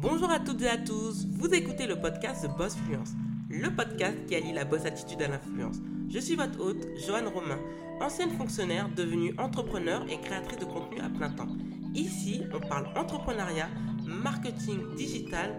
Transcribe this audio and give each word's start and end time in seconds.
Bonjour 0.00 0.30
à 0.30 0.38
toutes 0.38 0.62
et 0.62 0.68
à 0.68 0.78
tous, 0.78 1.26
vous 1.28 1.52
écoutez 1.52 1.88
le 1.88 1.96
podcast 1.96 2.46
The 2.46 2.56
Boss 2.56 2.76
Fluence, 2.76 3.14
le 3.50 3.68
podcast 3.74 4.16
qui 4.28 4.36
allie 4.36 4.52
la 4.52 4.64
boss 4.64 4.84
attitude 4.84 5.20
à 5.22 5.26
l'influence. 5.26 5.78
Je 6.08 6.20
suis 6.20 6.36
votre 6.36 6.60
hôte, 6.60 6.86
Joanne 7.04 7.26
Romain, 7.26 7.58
ancienne 8.00 8.30
fonctionnaire 8.30 8.88
devenue 8.94 9.34
entrepreneur 9.38 10.06
et 10.08 10.20
créatrice 10.20 10.60
de 10.60 10.66
contenu 10.66 11.00
à 11.00 11.08
plein 11.08 11.30
temps. 11.30 11.48
Ici, 11.96 12.44
on 12.54 12.60
parle 12.60 12.86
entrepreneuriat, 12.96 13.68
marketing 14.06 14.94
digital, 14.94 15.52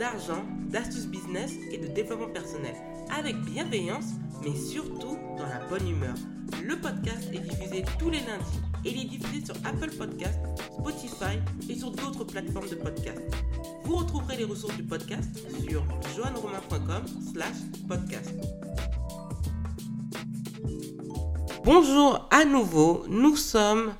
d'argent, 0.00 0.44
d'astuces 0.70 1.06
business 1.06 1.52
et 1.70 1.78
de 1.78 1.86
développement 1.86 2.32
personnel, 2.32 2.74
avec 3.16 3.36
bienveillance, 3.42 4.14
mais 4.42 4.56
surtout 4.56 5.16
dans 5.38 5.46
la 5.46 5.64
bonne 5.68 5.88
humeur. 5.88 6.14
Le 6.64 6.76
podcast 6.80 7.30
est 7.32 7.38
diffusé 7.38 7.84
tous 8.00 8.10
les 8.10 8.20
lundis 8.20 8.60
et 8.84 8.90
il 8.90 9.02
est 9.02 9.18
diffusé 9.18 9.44
sur 9.44 9.54
Apple 9.64 9.90
Podcast, 9.96 10.40
Spotify 10.72 11.38
et 11.68 11.76
sur 11.76 11.90
d'autres 11.92 12.24
plateformes 12.24 12.68
de 12.68 12.74
podcast. 12.74 13.20
Vous 13.84 13.96
retrouverez 13.96 14.36
les 14.36 14.44
ressources 14.44 14.76
du 14.76 14.82
podcast 14.82 15.28
sur 15.68 15.84
joanneromain.com 16.16 17.02
slash 17.32 17.56
podcast. 17.86 18.30
Bonjour 21.64 22.26
à 22.30 22.46
nouveau, 22.46 23.04
nous 23.08 23.36
sommes 23.36 23.92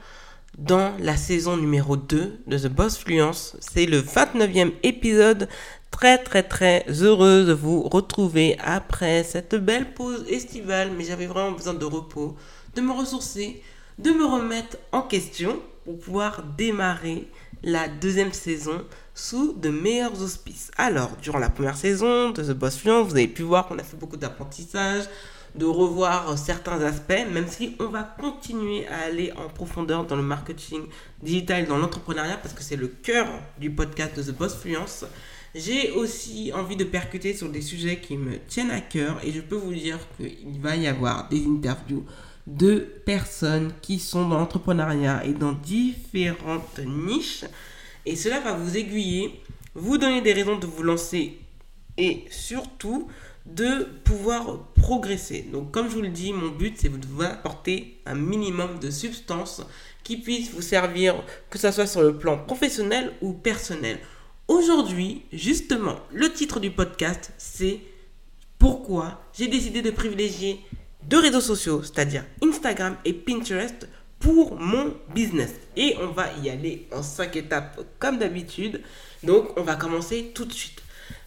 dans 0.56 0.96
la 1.00 1.18
saison 1.18 1.58
numéro 1.58 1.98
2 1.98 2.40
de 2.46 2.58
The 2.58 2.68
Boss 2.68 2.96
Fluence. 2.96 3.56
C'est 3.60 3.84
le 3.84 4.00
29e 4.00 4.72
épisode. 4.82 5.48
Très 5.90 6.16
très 6.16 6.42
très 6.42 6.86
heureuse 6.88 7.46
de 7.46 7.52
vous 7.52 7.82
retrouver 7.82 8.56
après 8.60 9.22
cette 9.22 9.54
belle 9.54 9.92
pause 9.92 10.24
estivale, 10.28 10.92
mais 10.96 11.04
j'avais 11.04 11.26
vraiment 11.26 11.52
besoin 11.52 11.74
de 11.74 11.84
repos, 11.84 12.36
de 12.74 12.80
me 12.80 12.92
ressourcer, 12.92 13.62
de 13.98 14.10
me 14.10 14.24
remettre 14.24 14.78
en 14.92 15.02
question 15.02 15.60
pour 15.84 15.98
pouvoir 15.98 16.42
démarrer 16.56 17.28
la 17.62 17.88
deuxième 17.88 18.32
saison 18.32 18.82
sous 19.14 19.52
de 19.52 19.68
meilleurs 19.68 20.20
auspices. 20.20 20.70
Alors, 20.76 21.12
durant 21.22 21.38
la 21.38 21.48
première 21.48 21.76
saison 21.76 22.30
de 22.30 22.42
The 22.42 22.50
Boss 22.50 22.78
Fluence, 22.78 23.08
vous 23.08 23.16
avez 23.16 23.28
pu 23.28 23.42
voir 23.42 23.66
qu'on 23.66 23.78
a 23.78 23.84
fait 23.84 23.96
beaucoup 23.96 24.16
d'apprentissage, 24.16 25.04
de 25.54 25.64
revoir 25.64 26.36
certains 26.36 26.80
aspects, 26.82 27.26
même 27.32 27.46
si 27.46 27.76
on 27.78 27.86
va 27.86 28.02
continuer 28.02 28.88
à 28.88 29.04
aller 29.06 29.32
en 29.36 29.48
profondeur 29.48 30.04
dans 30.04 30.16
le 30.16 30.22
marketing 30.22 30.82
digital, 31.22 31.66
dans 31.66 31.78
l'entrepreneuriat, 31.78 32.38
parce 32.38 32.54
que 32.54 32.62
c'est 32.62 32.76
le 32.76 32.88
cœur 32.88 33.28
du 33.58 33.70
podcast 33.70 34.16
de 34.16 34.22
The 34.22 34.36
Boss 34.36 34.56
Fluence. 34.56 35.04
J'ai 35.54 35.92
aussi 35.92 36.50
envie 36.52 36.74
de 36.74 36.82
percuter 36.82 37.32
sur 37.34 37.48
des 37.48 37.62
sujets 37.62 38.00
qui 38.00 38.16
me 38.16 38.38
tiennent 38.48 38.72
à 38.72 38.80
cœur 38.80 39.20
et 39.22 39.30
je 39.30 39.40
peux 39.40 39.54
vous 39.54 39.72
dire 39.72 40.00
qu'il 40.16 40.60
va 40.60 40.74
y 40.74 40.88
avoir 40.88 41.28
des 41.28 41.46
interviews 41.46 42.04
de 42.48 42.78
personnes 43.06 43.72
qui 43.80 44.00
sont 44.00 44.28
dans 44.28 44.38
l'entrepreneuriat 44.38 45.24
et 45.24 45.32
dans 45.32 45.52
différentes 45.52 46.80
niches. 46.84 47.44
Et 48.06 48.16
cela 48.16 48.40
va 48.40 48.52
vous 48.52 48.76
aiguiller, 48.76 49.40
vous 49.74 49.98
donner 49.98 50.20
des 50.20 50.32
raisons 50.32 50.58
de 50.58 50.66
vous 50.66 50.82
lancer 50.82 51.38
et 51.96 52.24
surtout 52.30 53.08
de 53.46 53.86
pouvoir 54.04 54.58
progresser. 54.74 55.42
Donc 55.52 55.70
comme 55.70 55.88
je 55.88 55.94
vous 55.94 56.02
le 56.02 56.08
dis, 56.08 56.32
mon 56.32 56.48
but 56.48 56.76
c'est 56.78 56.88
de 56.88 57.06
vous 57.06 57.22
apporter 57.22 58.00
un 58.06 58.14
minimum 58.14 58.78
de 58.78 58.90
substance 58.90 59.62
qui 60.02 60.16
puisse 60.18 60.50
vous 60.50 60.62
servir, 60.62 61.22
que 61.50 61.58
ce 61.58 61.70
soit 61.70 61.86
sur 61.86 62.02
le 62.02 62.16
plan 62.16 62.38
professionnel 62.38 63.12
ou 63.22 63.32
personnel. 63.32 63.98
Aujourd'hui, 64.48 65.22
justement, 65.32 65.96
le 66.12 66.30
titre 66.30 66.60
du 66.60 66.70
podcast, 66.70 67.32
c'est 67.38 67.80
pourquoi 68.58 69.22
j'ai 69.32 69.48
décidé 69.48 69.80
de 69.80 69.90
privilégier 69.90 70.60
deux 71.04 71.18
réseaux 71.18 71.40
sociaux, 71.40 71.82
c'est-à-dire 71.82 72.24
Instagram 72.42 72.96
et 73.04 73.12
Pinterest, 73.12 73.88
pour 74.24 74.58
mon 74.58 74.94
business. 75.14 75.50
Et 75.76 75.96
on 76.00 76.06
va 76.06 76.30
y 76.42 76.48
aller 76.48 76.88
en 76.90 77.02
cinq 77.02 77.36
étapes 77.36 77.78
comme 77.98 78.18
d'habitude. 78.18 78.80
Donc, 79.22 79.50
on 79.58 79.62
va 79.62 79.76
commencer 79.76 80.32
tout 80.34 80.46
de 80.46 80.52
suite. 80.52 80.82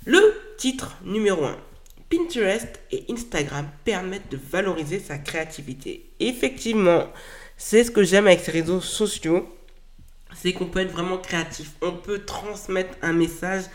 Le 0.05 0.19
titre 0.57 0.97
numéro 1.05 1.45
1. 1.45 1.55
Pinterest 2.09 2.79
et 2.91 3.05
Instagram 3.11 3.67
permettent 3.85 4.31
de 4.31 4.39
valoriser 4.51 4.97
sa 4.99 5.19
créativité. 5.19 6.09
Effectivement, 6.19 7.07
c'est 7.55 7.83
ce 7.83 7.91
que 7.91 8.03
j'aime 8.03 8.25
avec 8.25 8.39
ces 8.39 8.51
réseaux 8.51 8.81
sociaux. 8.81 9.47
C'est 10.33 10.53
qu'on 10.53 10.65
peut 10.65 10.79
être 10.79 10.91
vraiment 10.91 11.19
créatif. 11.19 11.73
On 11.83 11.91
peut 11.91 12.19
transmettre 12.25 12.97
un 13.03 13.13
message 13.13 13.65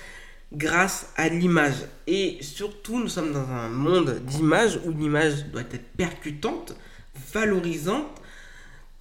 grâce 0.53 1.13
à 1.17 1.29
l'image. 1.29 1.87
Et 2.09 2.39
surtout, 2.41 2.99
nous 2.99 3.09
sommes 3.09 3.33
dans 3.33 3.49
un 3.49 3.69
monde 3.69 4.19
d'image 4.25 4.81
où 4.85 4.91
l'image 4.91 5.47
doit 5.47 5.63
être 5.71 5.93
percutante, 5.97 6.75
valorisante. 7.33 8.22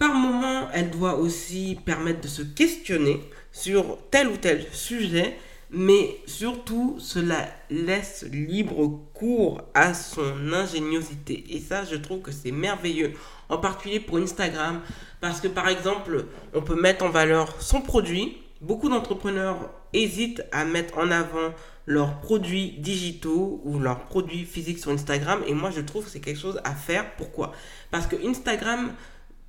Par 0.02 0.14
moment, 0.14 0.66
elle 0.72 0.90
doit 0.90 1.14
aussi 1.14 1.78
permettre 1.86 2.22
de 2.22 2.26
se 2.26 2.42
questionner 2.42 3.20
sur 3.52 3.98
tel 4.10 4.26
ou 4.26 4.36
tel 4.36 4.66
sujet, 4.72 5.36
mais 5.70 6.16
surtout, 6.26 6.96
cela 6.98 7.46
laisse 7.70 8.26
libre 8.32 8.98
cours 9.14 9.62
à 9.74 9.94
son 9.94 10.52
ingéniosité. 10.52 11.44
Et 11.50 11.60
ça, 11.60 11.84
je 11.84 11.94
trouve 11.94 12.20
que 12.20 12.32
c'est 12.32 12.50
merveilleux, 12.50 13.12
en 13.48 13.58
particulier 13.58 14.00
pour 14.00 14.18
Instagram, 14.18 14.80
parce 15.20 15.40
que 15.40 15.46
par 15.46 15.68
exemple, 15.68 16.24
on 16.52 16.62
peut 16.62 16.74
mettre 16.74 17.04
en 17.04 17.10
valeur 17.10 17.62
son 17.62 17.80
produit. 17.80 18.38
Beaucoup 18.60 18.88
d'entrepreneurs 18.88 19.70
hésitent 19.92 20.42
à 20.50 20.64
mettre 20.64 20.98
en 20.98 21.12
avant 21.12 21.54
leurs 21.86 22.20
produits 22.20 22.74
digitaux 22.78 23.60
ou 23.64 23.78
leurs 23.78 24.06
produits 24.06 24.46
physiques 24.46 24.80
sur 24.80 24.90
Instagram. 24.90 25.42
Et 25.46 25.54
moi, 25.54 25.70
je 25.70 25.80
trouve 25.80 26.06
que 26.06 26.10
c'est 26.10 26.18
quelque 26.18 26.40
chose 26.40 26.60
à 26.64 26.74
faire. 26.74 27.14
Pourquoi? 27.14 27.52
Parce 27.92 28.08
que 28.08 28.16
Instagram 28.26 28.92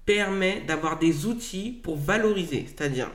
permet 0.06 0.62
d'avoir 0.62 1.00
des 1.00 1.25
outils 1.25 1.80
pour 1.84 1.97
valoriser, 1.97 2.66
c'est-à-dire 2.68 3.12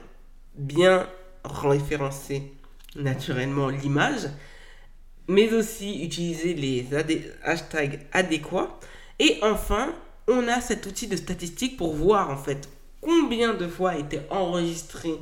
bien 0.54 1.06
référencer 1.44 2.52
naturellement 2.96 3.68
l'image, 3.68 4.28
mais 5.28 5.52
aussi 5.52 6.02
utiliser 6.02 6.54
les 6.54 6.86
hashtags 7.44 8.06
adéquats. 8.12 8.78
Et 9.18 9.38
enfin, 9.42 9.92
on 10.26 10.48
a 10.48 10.60
cet 10.60 10.86
outil 10.86 11.06
de 11.06 11.16
statistique 11.16 11.76
pour 11.76 11.94
voir 11.94 12.30
en 12.30 12.36
fait 12.36 12.68
combien 13.00 13.54
de 13.54 13.68
fois 13.68 13.90
a 13.90 13.98
été 13.98 14.20
enregistrée 14.30 15.14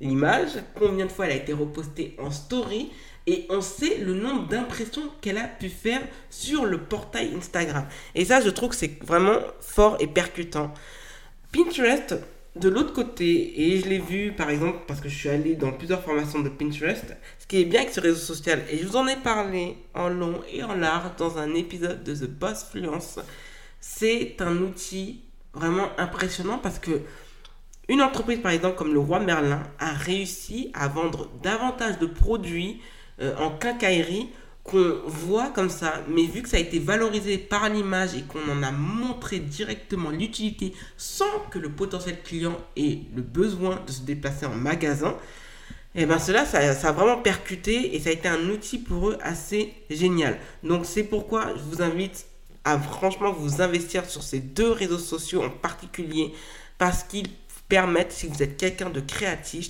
l'image, 0.00 0.50
combien 0.74 1.06
de 1.06 1.12
fois 1.12 1.26
elle 1.26 1.32
a 1.32 1.36
été 1.36 1.52
repostée 1.52 2.16
en 2.18 2.30
story, 2.30 2.90
et 3.26 3.46
on 3.50 3.60
sait 3.60 3.98
le 3.98 4.14
nombre 4.14 4.48
d'impressions 4.48 5.08
qu'elle 5.20 5.38
a 5.38 5.46
pu 5.46 5.68
faire 5.68 6.00
sur 6.28 6.64
le 6.64 6.78
portail 6.78 7.32
Instagram. 7.36 7.86
Et 8.16 8.24
ça, 8.24 8.40
je 8.40 8.50
trouve 8.50 8.70
que 8.70 8.76
c'est 8.76 9.00
vraiment 9.04 9.38
fort 9.60 9.96
et 10.00 10.08
percutant. 10.08 10.74
Pinterest, 11.52 12.14
de 12.56 12.68
l'autre 12.68 12.92
côté, 12.92 13.60
et 13.60 13.80
je 13.80 13.86
l'ai 13.86 13.98
vu 13.98 14.32
par 14.32 14.50
exemple 14.50 14.80
parce 14.86 15.00
que 15.00 15.08
je 15.08 15.14
suis 15.14 15.28
allé 15.28 15.54
dans 15.54 15.72
plusieurs 15.72 16.02
formations 16.02 16.40
de 16.40 16.48
Pinterest, 16.48 17.14
ce 17.38 17.46
qui 17.46 17.60
est 17.60 17.64
bien 17.64 17.80
avec 17.80 17.92
ce 17.92 18.00
réseau 18.00 18.16
social, 18.16 18.62
et 18.70 18.78
je 18.78 18.86
vous 18.86 18.96
en 18.96 19.06
ai 19.06 19.16
parlé 19.16 19.76
en 19.94 20.08
long 20.08 20.40
et 20.50 20.62
en 20.62 20.74
large 20.74 21.10
dans 21.18 21.38
un 21.38 21.54
épisode 21.54 22.02
de 22.04 22.14
The 22.14 22.28
Boss 22.28 22.64
Fluence, 22.70 23.18
c'est 23.80 24.40
un 24.40 24.56
outil 24.58 25.22
vraiment 25.54 25.88
impressionnant 25.98 26.58
parce 26.58 26.78
que 26.78 27.02
une 27.88 28.00
entreprise 28.00 28.38
par 28.40 28.52
exemple 28.52 28.76
comme 28.76 28.94
le 28.94 29.00
Roi 29.00 29.20
Merlin 29.20 29.62
a 29.78 29.92
réussi 29.92 30.70
à 30.72 30.88
vendre 30.88 31.28
davantage 31.42 31.98
de 31.98 32.06
produits 32.06 32.80
euh, 33.20 33.36
en 33.36 33.50
quincaillerie 33.50 34.30
qu'on 34.64 35.00
voit 35.06 35.50
comme 35.50 35.70
ça, 35.70 36.02
mais 36.08 36.24
vu 36.24 36.42
que 36.42 36.48
ça 36.48 36.56
a 36.56 36.60
été 36.60 36.78
valorisé 36.78 37.36
par 37.36 37.68
l'image 37.68 38.14
et 38.14 38.22
qu'on 38.22 38.48
en 38.50 38.62
a 38.62 38.70
montré 38.70 39.40
directement 39.40 40.10
l'utilité 40.10 40.72
sans 40.96 41.40
que 41.50 41.58
le 41.58 41.68
potentiel 41.68 42.22
client 42.22 42.56
ait 42.76 43.00
le 43.14 43.22
besoin 43.22 43.80
de 43.86 43.90
se 43.90 44.02
déplacer 44.02 44.46
en 44.46 44.54
magasin, 44.54 45.16
et 45.94 46.02
eh 46.02 46.06
bien 46.06 46.18
cela, 46.18 46.46
ça, 46.46 46.58
a 46.58 46.92
vraiment 46.92 47.20
percuté 47.20 47.94
et 47.94 48.00
ça 48.00 48.08
a 48.08 48.12
été 48.12 48.26
un 48.26 48.48
outil 48.48 48.78
pour 48.78 49.10
eux 49.10 49.18
assez 49.20 49.74
génial. 49.90 50.38
Donc 50.62 50.86
c'est 50.86 51.02
pourquoi 51.02 51.52
je 51.54 51.62
vous 51.62 51.82
invite 51.82 52.24
à 52.64 52.78
franchement 52.78 53.30
vous 53.30 53.60
investir 53.60 54.06
sur 54.06 54.22
ces 54.22 54.40
deux 54.40 54.70
réseaux 54.70 54.98
sociaux 54.98 55.42
en 55.42 55.50
particulier 55.50 56.32
parce 56.78 57.02
qu'ils 57.02 57.28
permettent, 57.68 58.12
si 58.12 58.26
vous 58.26 58.42
êtes 58.42 58.56
quelqu'un 58.56 58.88
de 58.88 59.00
créatif, 59.00 59.68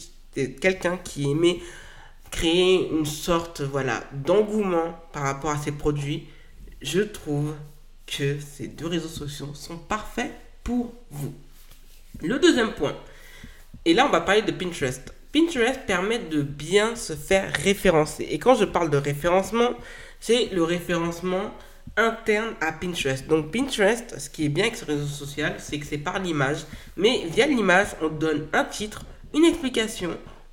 quelqu'un 0.61 0.97
qui 0.97 1.29
aimait 1.29 1.59
créer 2.33 2.91
une 2.91 3.07
sorte 3.07 3.61
voilà 3.61 4.03
d'engouement 4.13 4.99
par 5.13 5.23
rapport 5.23 5.51
à 5.51 5.59
ces 5.59 5.71
produits, 5.71 6.27
je 6.81 7.01
trouve 7.01 7.55
que 8.07 8.41
ces 8.41 8.67
deux 8.67 8.89
réseaux 8.89 9.09
sociaux 9.09 9.55
sont 9.55 9.77
parfaits 9.77 10.33
pour 10.65 10.93
vous. 11.11 11.33
Le 12.21 12.41
deuxième 12.41 12.73
point, 12.73 12.97
et 13.85 13.95
là 13.95 14.07
on 14.07 14.11
va 14.11 14.21
parler 14.21 14.43
de 14.43 14.51
Pinterest. 14.51 15.15
Pinterest 15.33 15.81
permet 15.87 16.19
de 16.19 16.43
bien 16.43 16.97
se 16.97 17.15
faire 17.15 17.53
référencer. 17.53 18.27
Et 18.31 18.39
quand 18.39 18.55
je 18.55 18.65
parle 18.65 18.91
de 18.91 18.99
référencement, 18.99 19.71
c'est 20.21 20.51
le 20.53 20.63
référencement 20.63 21.53
interne 21.97 22.55
à 22.61 22.73
Pinterest. 22.73 23.27
Donc 23.29 23.51
Pinterest, 23.51 24.19
ce 24.19 24.29
qui 24.29 24.45
est 24.45 24.49
bien 24.49 24.65
avec 24.65 24.77
ce 24.77 24.85
réseau 24.85 25.07
social, 25.07 25.55
c'est 25.59 25.79
que 25.79 25.87
c'est 25.87 25.99
par 25.99 26.19
l'image. 26.19 26.65
Mais 26.97 27.25
via 27.27 27.47
l'image, 27.47 27.89
on 28.03 28.09
donne 28.09 28.47
un 28.53 28.65
titre, 28.65 29.05
une 29.35 29.45
explication, 29.45 30.11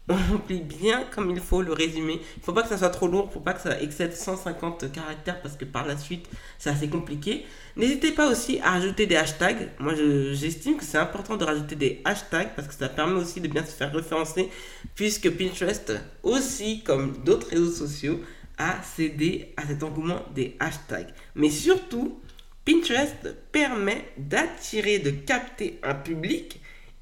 on 0.09 0.15
remplit 0.15 0.59
bien 0.59 1.05
comme 1.13 1.29
il 1.29 1.39
faut 1.39 1.61
le 1.61 1.71
résumé. 1.71 2.19
Il 2.37 2.43
faut 2.43 2.51
pas 2.51 2.63
que 2.63 2.69
ça 2.69 2.77
soit 2.77 2.89
trop 2.89 3.07
lourd, 3.07 3.27
il 3.29 3.33
faut 3.33 3.39
pas 3.39 3.53
que 3.53 3.61
ça 3.61 3.79
excède 3.79 4.13
150 4.13 4.91
caractères 4.91 5.41
parce 5.41 5.55
que 5.55 5.65
par 5.65 5.85
la 5.85 5.97
suite, 5.97 6.27
c'est 6.57 6.71
assez 6.71 6.89
compliqué. 6.89 7.45
N'hésitez 7.77 8.11
pas 8.11 8.29
aussi 8.29 8.59
à 8.59 8.71
rajouter 8.71 9.05
des 9.05 9.15
hashtags. 9.15 9.69
Moi, 9.79 9.93
j'estime 10.33 10.77
que 10.77 10.83
c'est 10.83 10.97
important 10.97 11.37
de 11.37 11.45
rajouter 11.45 11.75
des 11.75 12.01
hashtags 12.03 12.49
parce 12.55 12.67
que 12.67 12.73
ça 12.73 12.89
permet 12.89 13.19
aussi 13.19 13.39
de 13.39 13.47
bien 13.47 13.63
se 13.63 13.71
faire 13.71 13.93
référencer 13.93 14.49
puisque 14.95 15.29
Pinterest, 15.29 15.93
aussi 16.23 16.83
comme 16.83 17.17
d'autres 17.23 17.49
réseaux 17.49 17.71
sociaux, 17.71 18.19
a 18.57 18.81
cédé 18.83 19.53
à 19.57 19.65
cet 19.67 19.83
engouement 19.83 20.25
des 20.33 20.57
hashtags. 20.59 21.13
Mais 21.35 21.51
surtout, 21.51 22.19
Pinterest 22.65 23.35
permet 23.51 24.05
d'attirer, 24.17 24.99
de 24.99 25.11
capter 25.11 25.79
un 25.83 25.93
public 25.93 26.59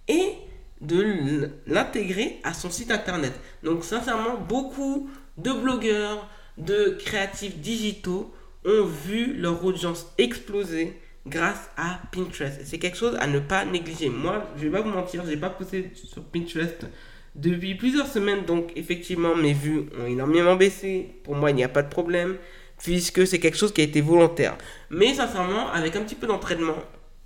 et 0.08 0.34
de 0.82 1.50
l'intégrer 1.66 2.40
à 2.44 2.54
son 2.54 2.70
site 2.70 2.92
internet. 2.92 3.34
Donc 3.64 3.84
sincèrement, 3.84 4.38
beaucoup 4.38 5.10
de 5.38 5.52
blogueurs, 5.52 6.28
de 6.58 6.98
créatifs 7.00 7.58
digitaux 7.58 8.34
ont 8.66 8.86
vu 8.86 9.34
leur 9.34 9.64
audience 9.64 10.14
exploser 10.18 11.00
grâce 11.26 11.70
à 11.78 12.00
Pinterest. 12.12 12.62
C'est 12.64 12.80
quelque 12.80 12.98
chose 12.98 13.16
à 13.20 13.28
ne 13.28 13.40
pas 13.40 13.66
négliger. 13.66 14.10
Moi, 14.10 14.44
je 14.58 14.64
vais 14.64 14.72
pas 14.72 14.82
vous 14.82 14.90
mentir, 14.90 15.24
j'ai 15.28 15.38
pas 15.38 15.50
posté 15.50 15.92
sur 15.94 16.24
Pinterest 16.24 16.86
depuis 17.36 17.76
plusieurs 17.76 18.08
semaines, 18.08 18.46
donc 18.46 18.72
effectivement 18.76 19.36
mes 19.36 19.54
vues 19.54 19.86
ont 20.00 20.06
énormément 20.06 20.56
baissé. 20.56 21.16
Pour 21.24 21.36
moi, 21.36 21.52
il 21.52 21.56
n'y 21.56 21.64
a 21.64 21.70
pas 21.70 21.84
de 21.84 21.90
problème 21.90 22.38
puisque 22.82 23.26
c'est 23.26 23.40
quelque 23.40 23.58
chose 23.58 23.74
qui 23.74 23.82
a 23.82 23.84
été 23.84 24.02
volontaire. 24.02 24.58
Mais 24.90 25.14
sincèrement, 25.14 25.70
avec 25.72 25.96
un 25.96 26.02
petit 26.02 26.16
peu 26.16 26.28
d'entraînement, 26.28 26.78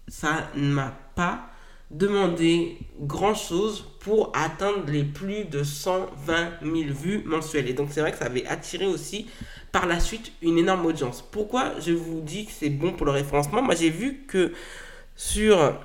ça 0.08 0.50
ne 0.56 0.72
m'a 0.72 0.98
pas 1.16 1.51
demander 1.92 2.78
grand 3.00 3.36
chose 3.36 3.86
pour 4.00 4.32
atteindre 4.34 4.86
les 4.88 5.04
plus 5.04 5.46
de 5.46 5.64
120 5.64 6.50
000 6.64 6.76
vues 6.90 7.24
mensuelles. 7.26 7.70
Et 7.70 7.74
donc 7.74 7.90
c'est 7.92 8.02
vrai 8.02 8.12
que 8.12 8.18
ça 8.18 8.26
avait 8.26 8.48
attiré 8.48 8.88
aussi 8.88 9.28
par 9.72 9.86
la 9.86 10.00
suite 10.00 10.32
une 10.42 10.58
énorme 10.58 10.86
audience. 10.86 11.22
Pourquoi 11.22 11.80
je 11.80 11.92
vous 11.92 12.22
dis 12.22 12.46
que 12.46 12.52
c'est 12.52 12.70
bon 12.70 12.94
pour 12.94 13.06
le 13.06 13.12
référencement? 13.12 13.62
Moi 13.62 13.76
j'ai 13.76 13.90
vu 13.90 14.24
que 14.28 14.54
sur 15.16 15.76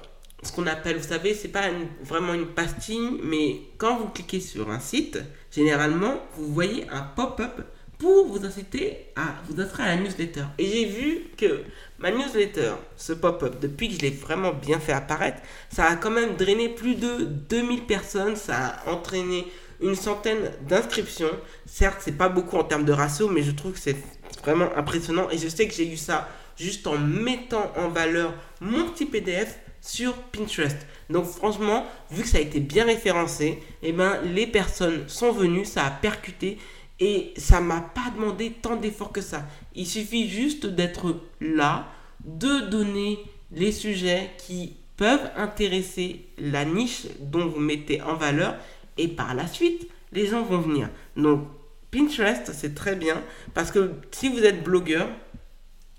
ce 0.42 0.52
qu'on 0.52 0.66
appelle, 0.66 0.96
vous 0.96 1.08
savez, 1.08 1.34
c'est 1.34 1.48
pas 1.48 1.68
vraiment 2.02 2.34
une 2.34 2.46
pastille, 2.46 3.10
mais 3.22 3.60
quand 3.78 3.98
vous 3.98 4.08
cliquez 4.08 4.40
sur 4.40 4.70
un 4.70 4.80
site, 4.80 5.18
généralement 5.50 6.14
vous 6.36 6.52
voyez 6.52 6.88
un 6.88 7.02
pop-up 7.02 7.62
pour 7.98 8.26
vous 8.26 8.44
inciter 8.44 9.06
à 9.16 9.36
vous 9.48 9.60
inscrire 9.60 9.86
à 9.86 9.96
la 9.96 9.96
newsletter. 9.96 10.44
Et 10.58 10.66
j'ai 10.66 10.84
vu 10.84 11.24
que 11.36 11.62
ma 11.98 12.10
newsletter, 12.10 12.72
ce 12.96 13.12
pop-up, 13.12 13.56
depuis 13.60 13.88
que 13.88 13.94
je 13.94 14.00
l'ai 14.00 14.10
vraiment 14.10 14.52
bien 14.52 14.78
fait 14.78 14.92
apparaître, 14.92 15.40
ça 15.70 15.86
a 15.86 15.96
quand 15.96 16.10
même 16.10 16.36
drainé 16.36 16.68
plus 16.68 16.94
de 16.94 17.24
2000 17.24 17.84
personnes, 17.84 18.36
ça 18.36 18.56
a 18.56 18.90
entraîné 18.90 19.46
une 19.80 19.94
centaine 19.94 20.52
d'inscriptions. 20.68 21.30
Certes, 21.66 21.98
c'est 22.00 22.16
pas 22.16 22.28
beaucoup 22.28 22.56
en 22.56 22.64
termes 22.64 22.84
de 22.84 22.92
ratio, 22.92 23.28
mais 23.28 23.42
je 23.42 23.50
trouve 23.52 23.72
que 23.72 23.78
c'est 23.78 23.96
vraiment 24.42 24.68
impressionnant. 24.76 25.28
Et 25.30 25.38
je 25.38 25.48
sais 25.48 25.66
que 25.66 25.74
j'ai 25.74 25.90
eu 25.90 25.96
ça 25.96 26.28
juste 26.58 26.86
en 26.86 26.98
mettant 26.98 27.72
en 27.76 27.88
valeur 27.88 28.32
mon 28.60 28.88
petit 28.88 29.06
PDF 29.06 29.58
sur 29.80 30.14
Pinterest. 30.14 30.76
Donc 31.10 31.26
franchement, 31.26 31.86
vu 32.10 32.22
que 32.22 32.28
ça 32.28 32.38
a 32.38 32.40
été 32.40 32.60
bien 32.60 32.84
référencé, 32.84 33.62
eh 33.82 33.92
ben, 33.92 34.18
les 34.24 34.46
personnes 34.46 35.04
sont 35.08 35.32
venues, 35.32 35.64
ça 35.64 35.86
a 35.86 35.90
percuté 35.90 36.58
et 36.98 37.34
ça 37.36 37.60
m'a 37.60 37.80
pas 37.80 38.10
demandé 38.14 38.52
tant 38.62 38.76
d'efforts 38.76 39.12
que 39.12 39.20
ça. 39.20 39.46
Il 39.74 39.86
suffit 39.86 40.28
juste 40.28 40.66
d'être 40.66 41.20
là, 41.40 41.88
de 42.24 42.68
donner 42.68 43.18
les 43.52 43.72
sujets 43.72 44.30
qui 44.38 44.76
peuvent 44.96 45.30
intéresser 45.36 46.26
la 46.38 46.64
niche 46.64 47.06
dont 47.20 47.46
vous 47.46 47.60
mettez 47.60 48.00
en 48.00 48.14
valeur 48.14 48.56
et 48.96 49.08
par 49.08 49.34
la 49.34 49.46
suite, 49.46 49.88
les 50.12 50.26
gens 50.26 50.42
vont 50.42 50.60
venir. 50.60 50.88
Donc 51.16 51.46
Pinterest, 51.90 52.52
c'est 52.52 52.74
très 52.74 52.96
bien 52.96 53.22
parce 53.52 53.70
que 53.70 53.92
si 54.10 54.28
vous 54.28 54.42
êtes 54.42 54.64
blogueur, 54.64 55.08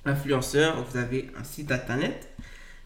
influenceur, 0.05 0.83
vous 0.83 0.97
avez 0.97 1.29
un 1.39 1.44
site 1.44 1.71
internet, 1.71 2.29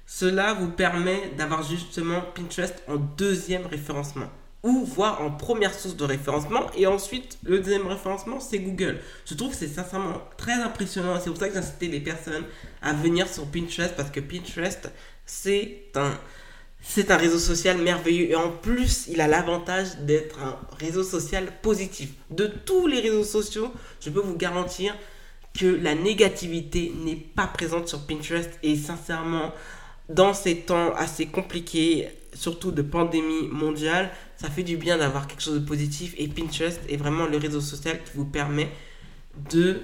cela 0.06 0.54
vous 0.54 0.70
permet 0.70 1.32
d'avoir 1.38 1.64
justement 1.64 2.22
Pinterest 2.36 2.84
en 2.90 2.98
deuxième 2.98 3.66
référencement 3.66 4.30
ou 4.64 4.86
voir 4.86 5.22
en 5.22 5.32
première 5.32 5.74
source 5.74 5.96
de 5.96 6.04
référencement. 6.04 6.68
Et 6.76 6.86
ensuite, 6.86 7.38
le 7.44 7.60
deuxième 7.60 7.88
référencement, 7.88 8.40
c'est 8.40 8.60
Google. 8.60 9.00
Je 9.26 9.34
trouve 9.34 9.52
que 9.52 9.58
c'est 9.58 9.68
sincèrement 9.68 10.22
très 10.38 10.54
impressionnant. 10.54 11.20
C'est 11.20 11.30
pour 11.30 11.40
ça 11.40 11.50
que 11.50 11.56
j'incitais 11.56 11.88
les 11.88 12.00
personnes 12.00 12.46
à 12.82 12.94
venir 12.94 13.28
sur 13.28 13.46
Pinterest 13.48 13.96
parce 13.96 14.12
que 14.12 14.20
Pinterest, 14.20 14.92
c'est 15.26 15.86
un, 15.96 16.12
c'est 16.82 17.10
un 17.10 17.18
réseau 17.18 17.40
social 17.40 17.78
merveilleux. 17.78 18.30
Et 18.30 18.36
en 18.36 18.52
plus, 18.52 19.08
il 19.08 19.20
a 19.20 19.28
l'avantage 19.28 19.98
d'être 20.00 20.40
un 20.40 20.60
réseau 20.78 21.04
social 21.04 21.52
positif. 21.64 22.12
De 22.30 22.46
tous 22.46 22.86
les 22.86 23.00
réseaux 23.00 23.24
sociaux, 23.24 23.72
je 24.00 24.12
peux 24.12 24.22
vous 24.22 24.36
garantir 24.38 24.96
que 25.58 25.66
la 25.66 25.96
négativité 25.96 26.94
n'est 27.04 27.16
pas 27.16 27.48
présente 27.48 27.88
sur 27.88 28.06
Pinterest. 28.06 28.52
Et 28.62 28.76
sincèrement, 28.76 29.54
dans 30.08 30.34
ces 30.36 30.58
temps 30.58 30.94
assez 30.96 31.26
compliqués, 31.26 32.10
surtout 32.34 32.72
de 32.72 32.82
pandémie 32.82 33.48
mondiale, 33.50 34.12
ça 34.42 34.50
fait 34.50 34.64
du 34.64 34.76
bien 34.76 34.98
d'avoir 34.98 35.28
quelque 35.28 35.44
chose 35.44 35.60
de 35.62 35.66
positif. 35.66 36.16
Et 36.18 36.28
Pinterest 36.28 36.82
est 36.90 36.98
vraiment 36.98 37.28
le 37.28 37.38
réseau 37.38 37.62
social 37.62 38.00
qui 38.04 38.12
vous 38.16 38.26
permet 38.26 38.70
de 39.52 39.82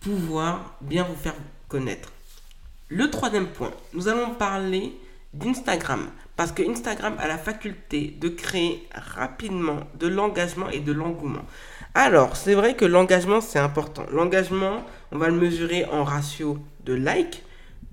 pouvoir 0.00 0.76
bien 0.80 1.04
vous 1.04 1.14
faire 1.14 1.36
connaître. 1.68 2.12
Le 2.88 3.08
troisième 3.08 3.46
point, 3.46 3.70
nous 3.92 4.08
allons 4.08 4.34
parler 4.34 4.98
d'Instagram. 5.32 6.08
Parce 6.34 6.50
que 6.50 6.68
Instagram 6.68 7.14
a 7.20 7.28
la 7.28 7.38
faculté 7.38 8.16
de 8.20 8.28
créer 8.28 8.84
rapidement 8.92 9.78
de 10.00 10.08
l'engagement 10.08 10.68
et 10.70 10.80
de 10.80 10.90
l'engouement. 10.90 11.44
Alors, 11.94 12.36
c'est 12.36 12.54
vrai 12.54 12.74
que 12.74 12.84
l'engagement, 12.84 13.40
c'est 13.40 13.60
important. 13.60 14.06
L'engagement, 14.10 14.84
on 15.12 15.18
va 15.18 15.28
le 15.28 15.36
mesurer 15.36 15.84
en 15.84 16.02
ratio 16.02 16.58
de 16.84 16.94
likes 16.94 17.44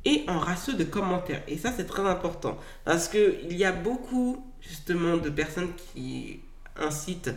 et 0.05 0.23
en 0.27 0.39
ratio 0.39 0.73
de 0.73 0.83
commentaires. 0.83 1.43
Et 1.47 1.57
ça, 1.57 1.71
c'est 1.75 1.85
très 1.85 2.03
important 2.03 2.57
parce 2.85 3.07
qu'il 3.07 3.55
y 3.55 3.63
a 3.63 3.71
beaucoup 3.71 4.43
justement 4.61 5.17
de 5.17 5.29
personnes 5.29 5.69
qui 5.75 6.39
incitent, 6.77 7.31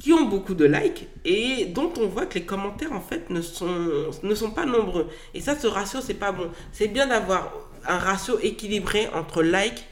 qui 0.00 0.12
ont 0.12 0.26
beaucoup 0.26 0.54
de 0.54 0.64
likes 0.64 1.08
et 1.24 1.66
dont 1.66 1.92
on 1.98 2.06
voit 2.06 2.26
que 2.26 2.34
les 2.34 2.44
commentaires 2.44 2.92
en 2.92 3.00
fait 3.00 3.30
ne 3.30 3.42
sont, 3.42 4.10
ne 4.22 4.34
sont 4.34 4.50
pas 4.50 4.64
nombreux. 4.64 5.08
Et 5.34 5.40
ça, 5.40 5.56
ce 5.56 5.66
ratio, 5.66 6.00
c'est 6.00 6.14
pas 6.14 6.32
bon. 6.32 6.50
C'est 6.72 6.88
bien 6.88 7.06
d'avoir 7.06 7.52
un 7.86 7.98
ratio 7.98 8.38
équilibré 8.40 9.08
entre 9.14 9.42
likes 9.42 9.84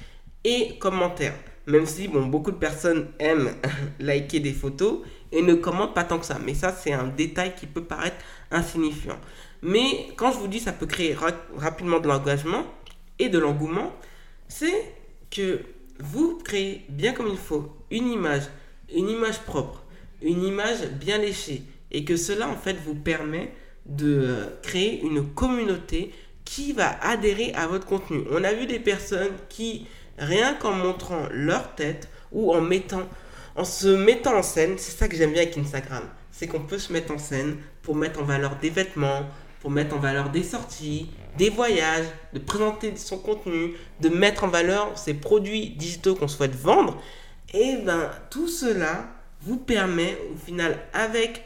et 0.45 0.79
commentaires. 0.79 1.35
Même 1.67 1.85
si, 1.85 2.09
bon, 2.09 2.27
beaucoup 2.27 2.51
de 2.51 2.57
personnes 2.57 3.09
aiment 3.19 3.51
liker 4.01 4.41
des 4.41 4.55
photos 4.55 5.01
et 5.31 5.43
ne 5.43 5.55
commentent 5.55 5.95
pas 5.95 6.05
tant 6.05 6.19
que 6.19 6.25
ça. 6.25 6.39
Mais 6.43 6.55
ça, 6.55 6.73
c'est 6.73 6.93
un 6.93 7.09
détail 7.09 7.55
qui 7.55 7.67
peut 7.67 7.85
paraître 7.85 8.17
insignifiant. 8.51 9.19
Mais 9.63 10.09
quand 10.17 10.33
je 10.33 10.39
vous 10.39 10.49
dis 10.49 10.61
ça 10.61 10.73
peut 10.73 10.87
créer 10.87 11.17
rapidement 11.57 12.01
de 12.01 12.09
l'engagement 12.09 12.65
et 13.19 13.29
de 13.29 13.39
l'engouement, 13.39 13.93
c'est 14.47 14.95
que 15.31 15.61
vous 16.01 16.39
créez 16.45 16.85
bien 16.89 17.13
comme 17.13 17.29
il 17.29 17.37
faut 17.37 17.77
une 17.91 18.11
image, 18.11 18.45
une 18.95 19.09
image 19.09 19.41
propre, 19.41 19.85
une 20.23 20.45
image 20.45 20.89
bien 21.01 21.19
léchée 21.19 21.63
et 21.91 22.05
que 22.05 22.17
cela 22.17 22.49
en 22.49 22.57
fait 22.57 22.77
vous 22.85 22.95
permet 22.95 23.53
de 23.87 24.45
créer 24.63 25.01
une 25.03 25.27
communauté 25.35 26.13
qui 26.45 26.73
va 26.73 26.99
adhérer 27.03 27.53
à 27.55 27.67
votre 27.67 27.87
contenu. 27.87 28.23
On 28.31 28.45
a 28.45 28.53
vu 28.53 28.67
des 28.67 28.79
personnes 28.79 29.33
qui, 29.49 29.87
rien 30.19 30.55
qu'en 30.55 30.73
montrant 30.73 31.27
leur 31.31 31.75
tête 31.75 32.09
ou 32.33 32.53
en 32.55 32.61
mettant, 32.61 33.09
en 33.57 33.65
se 33.65 33.89
mettant 33.89 34.37
en 34.37 34.43
scène, 34.43 34.75
c'est 34.79 34.97
ça 34.97 35.09
que 35.09 35.17
j'aime 35.17 35.33
bien 35.33 35.43
avec 35.43 35.59
Instagram, 35.59 36.05
c'est 36.31 36.47
qu'on 36.47 36.61
peut 36.61 36.79
se 36.79 36.93
mettre 36.93 37.13
en 37.13 37.19
scène 37.19 37.57
pour 37.83 37.97
mettre 37.97 38.21
en 38.21 38.25
valeur 38.25 38.57
des 38.57 38.71
vêtements, 38.71 39.29
pour 39.61 39.71
mettre 39.71 39.97
en 39.97 39.99
valeur 39.99 40.31
des 40.31 40.43
sorties, 40.43 41.09
des 41.37 41.51
voyages, 41.51 42.07
de 42.33 42.39
présenter 42.39 42.97
son 42.97 43.19
contenu, 43.19 43.75
de 44.01 44.09
mettre 44.09 44.45
en 44.45 44.49
valeur 44.49 44.97
ses 44.97 45.15
produits 45.15 45.71
digitaux 45.71 46.15
qu'on 46.15 46.29
souhaite 46.29 46.55
vendre. 46.55 47.01
Et 47.55 47.77
ben 47.85 48.11
tout 48.31 48.49
cela 48.49 49.07
vous 49.43 49.57
permet 49.57 50.19
au 50.33 50.37
final 50.37 50.79
avec 50.93 51.45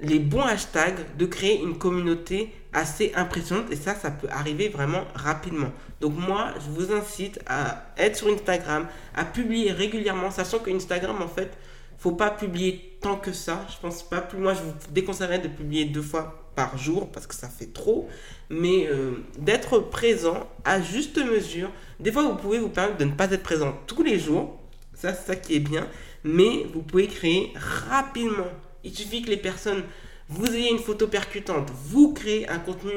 les 0.00 0.18
bons 0.18 0.42
hashtags 0.42 1.16
de 1.16 1.26
créer 1.26 1.60
une 1.60 1.76
communauté 1.76 2.54
assez 2.72 3.12
impressionnante 3.14 3.70
et 3.70 3.76
ça 3.76 3.94
ça 3.94 4.10
peut 4.10 4.28
arriver 4.30 4.68
vraiment 4.68 5.04
rapidement. 5.14 5.72
Donc 6.00 6.14
moi 6.16 6.54
je 6.56 6.70
vous 6.70 6.92
incite 6.92 7.40
à 7.46 7.84
être 7.98 8.16
sur 8.16 8.28
Instagram, 8.28 8.86
à 9.14 9.24
publier 9.24 9.72
régulièrement 9.72 10.30
sachant 10.30 10.60
que 10.60 10.70
Instagram 10.70 11.20
en 11.20 11.28
fait 11.28 11.56
faut 12.00 12.12
pas 12.12 12.30
publier 12.30 12.96
tant 13.02 13.16
que 13.16 13.32
ça. 13.32 13.66
Je 13.68 13.76
pense 13.80 14.02
pas 14.02 14.22
plus. 14.22 14.38
Moi, 14.38 14.54
je 14.54 14.62
vous 14.62 14.72
déconseillerais 14.90 15.38
de 15.38 15.48
publier 15.48 15.84
deux 15.84 16.02
fois 16.02 16.39
par 16.54 16.76
jour 16.78 17.10
parce 17.10 17.26
que 17.26 17.34
ça 17.34 17.48
fait 17.48 17.72
trop. 17.72 18.08
Mais 18.48 18.88
euh, 18.88 19.12
d'être 19.38 19.78
présent 19.78 20.48
à 20.64 20.80
juste 20.80 21.18
mesure. 21.18 21.70
Des 21.98 22.12
fois, 22.12 22.24
vous 22.24 22.36
pouvez 22.36 22.58
vous 22.58 22.68
permettre 22.68 22.98
de 22.98 23.04
ne 23.04 23.12
pas 23.12 23.30
être 23.30 23.42
présent 23.42 23.76
tous 23.86 24.02
les 24.02 24.18
jours. 24.18 24.58
Ça, 24.94 25.14
c'est 25.14 25.26
ça 25.26 25.36
qui 25.36 25.56
est 25.56 25.60
bien. 25.60 25.86
Mais 26.24 26.66
vous 26.72 26.82
pouvez 26.82 27.06
créer 27.06 27.52
rapidement. 27.56 28.48
Il 28.84 28.94
suffit 28.94 29.22
que 29.22 29.30
les 29.30 29.36
personnes, 29.36 29.82
vous 30.28 30.46
ayez 30.54 30.70
une 30.70 30.78
photo 30.78 31.06
percutante, 31.06 31.70
vous 31.86 32.12
créez 32.12 32.48
un 32.48 32.58
contenu 32.58 32.92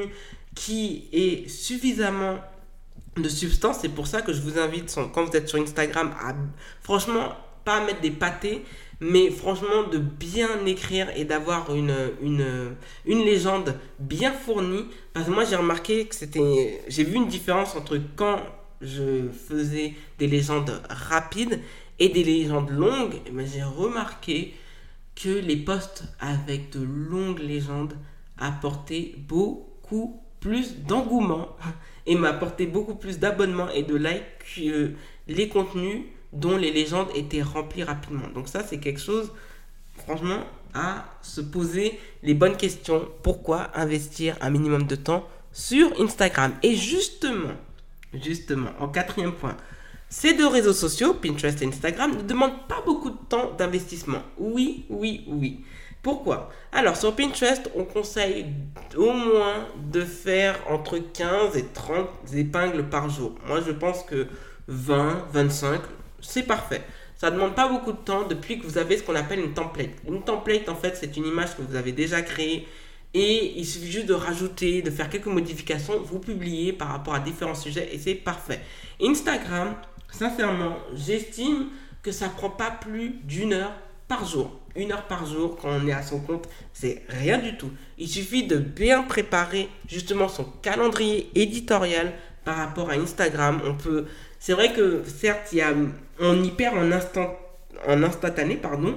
qui 0.54 1.08
est 1.12 1.48
suffisamment 1.48 2.38
de 3.16 3.28
substance. 3.28 3.78
C'est 3.80 3.88
pour 3.88 4.06
ça 4.06 4.22
que 4.22 4.32
je 4.32 4.40
vous 4.40 4.58
invite, 4.58 4.94
quand 5.12 5.24
vous 5.24 5.36
êtes 5.36 5.48
sur 5.48 5.60
Instagram, 5.60 6.14
à 6.20 6.34
franchement 6.82 7.34
pas 7.64 7.84
mettre 7.84 8.00
des 8.00 8.10
pâtés, 8.10 8.62
mais 9.04 9.30
franchement 9.30 9.86
de 9.92 9.98
bien 9.98 10.64
écrire 10.64 11.08
et 11.14 11.26
d'avoir 11.26 11.74
une, 11.74 11.94
légende 13.04 13.78
bien 13.98 14.32
fournie. 14.32 14.86
Parce 15.12 15.26
que 15.26 15.30
moi 15.30 15.44
j'ai 15.44 15.56
remarqué 15.56 16.06
que 16.06 16.14
c'était... 16.14 16.80
J'ai 16.88 17.04
vu 17.04 17.16
une 17.16 17.28
différence 17.28 17.76
entre 17.76 18.00
quand 18.16 18.40
je 18.80 19.28
faisais 19.28 19.92
des 20.18 20.26
légendes 20.26 20.82
rapides 20.88 21.60
et 21.98 22.08
des 22.08 22.24
légendes 22.24 22.70
longues. 22.70 23.20
Mais 23.30 23.44
j'ai 23.46 23.62
remarqué 23.62 24.54
que 25.14 25.28
les 25.28 25.56
posts 25.56 26.04
avec 26.18 26.70
de 26.70 26.82
longues 26.82 27.40
légendes 27.40 27.98
apportaient 28.38 29.14
beaucoup 29.18 30.22
plus 30.40 30.78
d'engouement 30.78 31.56
et 32.06 32.14
m'apportaient 32.14 32.66
beaucoup 32.66 32.94
plus 32.94 33.18
d'abonnements 33.18 33.68
et 33.68 33.82
de 33.82 33.96
likes 33.96 34.22
que 34.56 34.92
les 35.28 35.48
contenus 35.48 36.04
dont 36.34 36.56
les 36.56 36.72
légendes 36.72 37.08
étaient 37.14 37.42
remplies 37.42 37.84
rapidement. 37.84 38.28
Donc 38.34 38.48
ça, 38.48 38.62
c'est 38.62 38.78
quelque 38.78 39.00
chose, 39.00 39.32
franchement, 39.96 40.40
à 40.74 41.04
se 41.22 41.40
poser 41.40 41.98
les 42.22 42.34
bonnes 42.34 42.56
questions. 42.56 43.08
Pourquoi 43.22 43.70
investir 43.74 44.36
un 44.40 44.50
minimum 44.50 44.84
de 44.84 44.96
temps 44.96 45.26
sur 45.52 45.88
Instagram? 46.00 46.52
Et 46.62 46.74
justement, 46.74 47.54
justement, 48.12 48.70
en 48.80 48.88
quatrième 48.88 49.32
point, 49.32 49.56
ces 50.08 50.34
deux 50.34 50.46
réseaux 50.46 50.72
sociaux, 50.72 51.14
Pinterest 51.14 51.60
et 51.62 51.66
Instagram, 51.66 52.16
ne 52.16 52.22
demandent 52.22 52.66
pas 52.68 52.82
beaucoup 52.84 53.10
de 53.10 53.18
temps 53.28 53.52
d'investissement. 53.52 54.22
Oui, 54.38 54.84
oui, 54.88 55.24
oui. 55.28 55.64
Pourquoi? 56.02 56.50
Alors, 56.70 56.96
sur 56.96 57.16
Pinterest, 57.16 57.70
on 57.74 57.84
conseille 57.84 58.46
au 58.96 59.12
moins 59.12 59.66
de 59.90 60.02
faire 60.02 60.56
entre 60.68 60.98
15 60.98 61.56
et 61.56 61.64
30 61.64 62.08
épingles 62.34 62.84
par 62.90 63.08
jour. 63.08 63.34
Moi, 63.48 63.60
je 63.66 63.72
pense 63.72 64.02
que 64.02 64.26
20, 64.68 65.28
25, 65.32 65.80
c'est 66.24 66.44
parfait. 66.44 66.82
Ça 67.16 67.30
ne 67.30 67.36
demande 67.36 67.54
pas 67.54 67.68
beaucoup 67.68 67.92
de 67.92 67.98
temps 67.98 68.26
depuis 68.26 68.58
que 68.58 68.66
vous 68.66 68.78
avez 68.78 68.98
ce 68.98 69.02
qu'on 69.02 69.14
appelle 69.14 69.40
une 69.40 69.54
template. 69.54 69.90
Une 70.06 70.22
template, 70.22 70.68
en 70.68 70.74
fait, 70.74 70.96
c'est 70.96 71.16
une 71.16 71.26
image 71.26 71.56
que 71.56 71.62
vous 71.62 71.76
avez 71.76 71.92
déjà 71.92 72.22
créée 72.22 72.66
et 73.14 73.52
il 73.56 73.64
suffit 73.64 73.92
juste 73.92 74.06
de 74.06 74.14
rajouter, 74.14 74.82
de 74.82 74.90
faire 74.90 75.08
quelques 75.08 75.26
modifications, 75.26 76.00
vous 76.00 76.18
publiez 76.18 76.72
par 76.72 76.88
rapport 76.88 77.14
à 77.14 77.20
différents 77.20 77.54
sujets 77.54 77.88
et 77.92 77.98
c'est 77.98 78.16
parfait. 78.16 78.60
Instagram, 79.00 79.74
sincèrement, 80.10 80.76
j'estime 80.94 81.68
que 82.02 82.10
ça 82.10 82.28
prend 82.28 82.50
pas 82.50 82.72
plus 82.72 83.10
d'une 83.22 83.52
heure 83.52 83.72
par 84.08 84.26
jour. 84.26 84.60
Une 84.74 84.90
heure 84.90 85.06
par 85.06 85.24
jour 85.26 85.56
quand 85.56 85.68
on 85.70 85.86
est 85.86 85.92
à 85.92 86.02
son 86.02 86.18
compte, 86.18 86.48
c'est 86.72 87.04
rien 87.08 87.38
du 87.38 87.56
tout. 87.56 87.70
Il 87.98 88.08
suffit 88.08 88.48
de 88.48 88.56
bien 88.56 89.04
préparer 89.04 89.68
justement 89.88 90.28
son 90.28 90.44
calendrier 90.62 91.30
éditorial 91.36 92.12
par 92.44 92.56
rapport 92.56 92.90
à 92.90 92.94
Instagram. 92.94 93.62
On 93.64 93.74
peut 93.74 94.06
c'est 94.44 94.52
vrai 94.52 94.74
que 94.74 95.02
certes, 95.06 95.54
on 96.20 96.44
y 96.44 96.50
perd 96.50 96.76
en, 96.76 96.92
instant, 96.92 97.34
en 97.88 98.02
instantané, 98.02 98.56
pardon, 98.56 98.94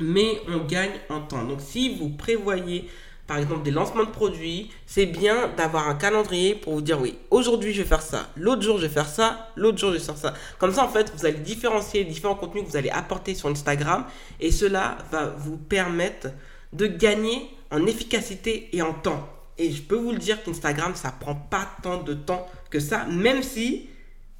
mais 0.00 0.40
on 0.48 0.66
gagne 0.66 0.98
en 1.10 1.20
temps. 1.20 1.44
Donc 1.44 1.60
si 1.60 1.96
vous 1.96 2.08
prévoyez 2.08 2.90
par 3.28 3.38
exemple 3.38 3.62
des 3.62 3.70
lancements 3.70 4.02
de 4.02 4.10
produits, 4.10 4.72
c'est 4.84 5.06
bien 5.06 5.46
d'avoir 5.56 5.88
un 5.88 5.94
calendrier 5.94 6.56
pour 6.56 6.74
vous 6.74 6.80
dire 6.80 7.00
oui, 7.00 7.16
aujourd'hui 7.30 7.72
je 7.72 7.82
vais 7.82 7.88
faire 7.88 8.02
ça, 8.02 8.30
l'autre 8.34 8.62
jour 8.62 8.78
je 8.78 8.86
vais 8.86 8.92
faire 8.92 9.08
ça, 9.08 9.52
l'autre 9.54 9.78
jour 9.78 9.92
je 9.92 9.98
vais 9.98 10.04
faire 10.04 10.16
ça. 10.16 10.34
Comme 10.58 10.72
ça 10.72 10.82
en 10.82 10.88
fait, 10.88 11.12
vous 11.16 11.24
allez 11.24 11.38
différencier 11.38 12.02
les 12.02 12.10
différents 12.10 12.34
contenus 12.34 12.64
que 12.64 12.70
vous 12.70 12.76
allez 12.76 12.90
apporter 12.90 13.36
sur 13.36 13.48
Instagram 13.48 14.06
et 14.40 14.50
cela 14.50 14.98
va 15.12 15.26
vous 15.38 15.56
permettre 15.56 16.30
de 16.72 16.88
gagner 16.88 17.48
en 17.70 17.86
efficacité 17.86 18.70
et 18.72 18.82
en 18.82 18.92
temps. 18.92 19.28
Et 19.56 19.70
je 19.70 19.82
peux 19.82 19.94
vous 19.94 20.10
le 20.10 20.18
dire 20.18 20.42
qu'Instagram, 20.42 20.96
ça 20.96 21.12
prend 21.12 21.36
pas 21.36 21.68
tant 21.80 22.02
de 22.02 22.14
temps 22.14 22.48
que 22.70 22.80
ça, 22.80 23.04
même 23.04 23.44
si 23.44 23.88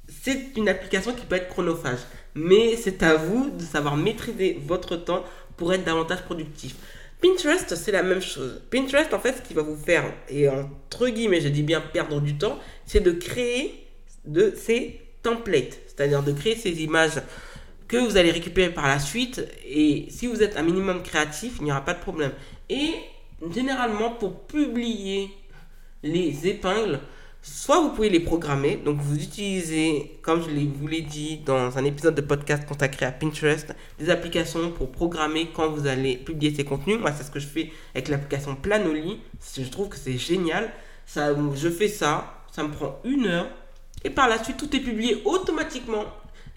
c'est 0.09 0.57
une 0.57 0.69
application 0.69 1.13
qui 1.13 1.25
peut 1.25 1.35
être 1.35 1.49
chronophage. 1.49 1.99
Mais 2.35 2.75
c'est 2.75 3.03
à 3.03 3.15
vous 3.15 3.49
de 3.49 3.61
savoir 3.61 3.95
maîtriser 3.97 4.59
votre 4.65 4.95
temps 4.95 5.23
pour 5.57 5.73
être 5.73 5.83
davantage 5.83 6.23
productif. 6.23 6.75
Pinterest, 7.21 7.75
c'est 7.75 7.91
la 7.91 8.03
même 8.03 8.21
chose. 8.21 8.61
Pinterest, 8.71 9.13
en 9.13 9.19
fait, 9.19 9.33
ce 9.33 9.41
qui 9.41 9.53
va 9.53 9.61
vous 9.61 9.75
faire, 9.75 10.05
et 10.29 10.47
entre 10.47 11.09
guillemets, 11.09 11.41
je 11.41 11.49
dis 11.49 11.63
bien 11.63 11.81
perdre 11.81 12.21
du 12.21 12.37
temps, 12.37 12.57
c'est 12.85 13.01
de 13.01 13.11
créer 13.11 13.87
de 14.25 14.53
ces 14.55 15.01
templates, 15.21 15.77
c'est-à-dire 15.87 16.23
de 16.23 16.31
créer 16.31 16.55
ces 16.55 16.81
images 16.81 17.21
que 17.89 17.97
vous 17.97 18.15
allez 18.15 18.31
récupérer 18.31 18.69
par 18.71 18.87
la 18.87 18.99
suite. 18.99 19.45
Et 19.67 20.05
si 20.09 20.27
vous 20.27 20.41
êtes 20.41 20.55
un 20.55 20.61
minimum 20.61 21.03
créatif, 21.03 21.55
il 21.59 21.65
n'y 21.65 21.71
aura 21.71 21.83
pas 21.83 21.93
de 21.93 21.99
problème. 21.99 22.31
Et 22.69 22.93
généralement, 23.53 24.11
pour 24.11 24.45
publier 24.45 25.29
les 26.03 26.47
épingles, 26.47 26.99
soit 27.41 27.79
vous 27.81 27.89
pouvez 27.89 28.09
les 28.09 28.19
programmer, 28.19 28.75
donc 28.77 28.97
vous 28.97 29.15
utilisez, 29.15 30.19
comme 30.21 30.41
je 30.41 30.49
vous 30.49 30.87
l'ai 30.87 31.01
dit 31.01 31.37
dans 31.45 31.77
un 31.77 31.85
épisode 31.85 32.15
de 32.15 32.21
podcast 32.21 32.65
consacré 32.67 33.05
à 33.05 33.11
Pinterest, 33.11 33.73
des 33.97 34.09
applications 34.09 34.71
pour 34.71 34.91
programmer 34.91 35.49
quand 35.53 35.69
vous 35.69 35.87
allez 35.87 36.17
publier 36.17 36.53
ces 36.53 36.65
contenus. 36.65 36.99
Moi, 36.99 37.11
c'est 37.11 37.23
ce 37.23 37.31
que 37.31 37.39
je 37.39 37.47
fais 37.47 37.71
avec 37.95 38.09
l'application 38.09 38.55
Planoly. 38.55 39.19
Je 39.57 39.69
trouve 39.69 39.89
que 39.89 39.97
c'est 39.97 40.17
génial. 40.17 40.71
Ça, 41.05 41.33
je 41.55 41.69
fais 41.69 41.87
ça, 41.87 42.45
ça 42.51 42.63
me 42.63 42.69
prend 42.69 42.99
une 43.03 43.25
heure, 43.25 43.47
et 44.03 44.09
par 44.09 44.29
la 44.29 44.43
suite, 44.43 44.57
tout 44.57 44.75
est 44.75 44.79
publié 44.79 45.21
automatiquement. 45.25 46.05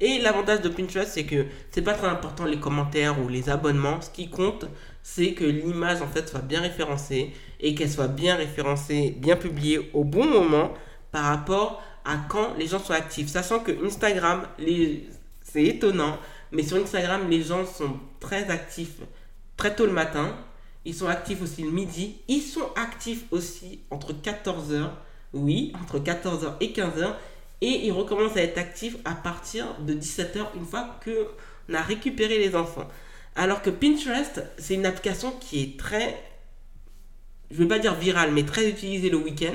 Et 0.01 0.19
l'avantage 0.19 0.61
de 0.61 0.69
Pinterest, 0.69 1.13
c'est 1.13 1.25
que 1.25 1.47
c'est 1.71 1.83
pas 1.83 1.95
très 1.95 2.09
important 2.09 2.45
les 2.45 2.59
commentaires 2.59 3.21
ou 3.23 3.29
les 3.29 3.49
abonnements. 3.49 4.01
Ce 4.01 4.11
qui 4.11 4.31
compte, 4.31 4.67
c'est 5.03 5.33
que 5.33 5.45
l'image 5.45 6.03
en 6.03 6.09
fait 6.09 6.29
soit 6.29 6.41
bien 6.41 6.61
référencée 6.61 7.33
et 7.61 7.75
qu'elle 7.75 7.91
soit 7.91 8.09
bien 8.09 8.37
référencée, 8.37 9.15
bien 9.19 9.37
publiée 9.37 9.91
au 9.95 10.05
bon 10.05 10.27
moment 10.27 10.75
par 11.11 11.25
rapport 11.25 11.83
à 12.05 12.17
quand 12.29 12.55
les 12.59 12.67
gens 12.67 12.81
sont 12.81 12.93
actifs. 12.93 13.29
Sachant 13.29 13.61
que 13.61 13.73
Instagram, 13.85 14.47
c'est 15.43 15.65
étonnant, 15.65 16.19
mais 16.51 16.63
sur 16.63 16.77
Instagram, 16.77 17.29
les 17.31 17.43
gens 17.43 17.65
sont 17.65 17.97
très 18.21 18.51
actifs 18.51 18.99
très 19.57 19.75
tôt 19.75 19.87
le 19.87 19.93
matin. 19.93 20.35
Ils 20.85 20.95
sont 20.95 21.07
actifs 21.07 21.41
aussi 21.43 21.63
le 21.63 21.71
midi. 21.71 22.17
Ils 22.27 22.41
sont 22.41 22.69
actifs 22.75 23.25
aussi 23.31 23.81
entre 23.91 24.13
14h, 24.13 24.91
oui, 25.33 25.73
entre 25.81 25.99
14h 26.01 26.55
et 26.61 26.73
15h. 26.73 27.15
Et 27.63 27.87
ils 27.87 27.93
recommencent 27.93 28.37
à 28.37 28.43
être 28.43 28.59
actifs 28.59 28.97
à 29.05 29.15
partir 29.15 29.65
de 29.81 29.95
17h 29.95 30.47
une 30.57 30.67
fois 30.67 30.99
qu'on 31.05 31.75
a 31.75 31.81
récupéré 31.81 32.39
les 32.39 32.57
enfants. 32.57 32.89
Alors 33.37 33.63
que 33.63 33.71
Pinterest, 33.71 34.43
c'est 34.59 34.75
une 34.75 34.85
application 34.85 35.33
qui 35.41 35.63
est 35.63 35.79
très, 35.79 36.21
je 37.53 37.59
ne 37.59 37.63
vais 37.63 37.69
pas 37.69 37.79
dire 37.79 37.95
virale, 37.95 38.33
mais 38.33 38.43
très 38.43 38.69
utilisée 38.69 39.11
le 39.11 39.19
week-end, 39.19 39.55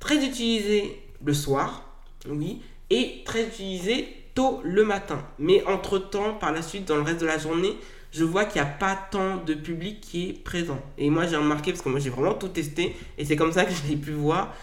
très 0.00 0.24
utilisée 0.24 1.02
le 1.22 1.34
soir, 1.34 2.00
oui, 2.26 2.62
et 2.88 3.22
très 3.26 3.46
utilisée 3.46 4.08
tôt 4.34 4.62
le 4.64 4.82
matin. 4.82 5.22
Mais 5.38 5.62
entre-temps, 5.66 6.34
par 6.34 6.50
la 6.50 6.62
suite, 6.62 6.86
dans 6.86 6.96
le 6.96 7.02
reste 7.02 7.20
de 7.20 7.26
la 7.26 7.36
journée, 7.36 7.76
je 8.10 8.24
vois 8.24 8.46
qu'il 8.46 8.62
n'y 8.62 8.66
a 8.66 8.70
pas 8.70 8.98
tant 9.10 9.36
de 9.36 9.52
public 9.52 10.00
qui 10.00 10.30
est 10.30 10.32
présent. 10.32 10.80
Et 10.96 11.10
moi, 11.10 11.26
j'ai 11.26 11.36
remarqué, 11.36 11.72
parce 11.72 11.82
que 11.82 11.90
moi, 11.90 12.00
j'ai 12.00 12.10
vraiment 12.10 12.34
tout 12.34 12.48
testé, 12.48 12.96
et 13.18 13.26
c'est 13.26 13.36
comme 13.36 13.52
ça 13.52 13.66
que 13.66 13.72
j'ai 13.86 13.96
pu 13.96 14.12
voir 14.12 14.54